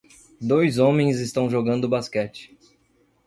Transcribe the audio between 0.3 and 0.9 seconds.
Dois